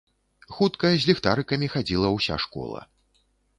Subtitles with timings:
[0.55, 2.85] Хутка з ліхтарыкамі хадзіла ўся школа.